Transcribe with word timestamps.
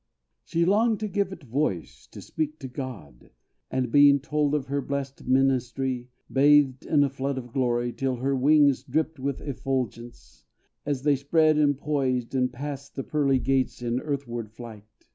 She 0.43 0.65
longed 0.65 0.99
to 1.01 1.07
give 1.07 1.31
it 1.31 1.43
voice 1.43 2.07
to 2.07 2.23
speak 2.23 2.57
to 2.57 2.67
God; 2.67 3.29
And, 3.69 3.91
being 3.91 4.19
told 4.19 4.55
of 4.55 4.65
her 4.65 4.81
blest 4.81 5.27
ministry, 5.27 6.09
Bathed 6.33 6.87
in 6.87 7.03
a 7.03 7.09
flood 7.11 7.37
of 7.37 7.53
glory, 7.53 7.93
till 7.93 8.15
her 8.15 8.35
wings 8.35 8.81
Dripped 8.81 9.19
with 9.19 9.41
effulgence, 9.41 10.43
as 10.87 11.03
they 11.03 11.15
spread, 11.15 11.59
and 11.59 11.77
poised, 11.77 12.33
And 12.33 12.51
passed 12.51 12.95
the 12.95 13.03
pearly 13.03 13.37
gates 13.37 13.83
in 13.83 13.99
earthward 13.99 14.49
flight. 14.49 14.87